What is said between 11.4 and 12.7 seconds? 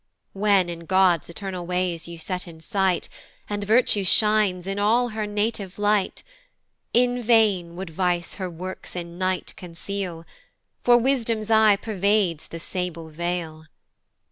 eye pervades the